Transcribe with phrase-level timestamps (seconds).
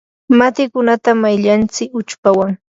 [0.37, 2.51] matikunata mayllantsik uchpawan.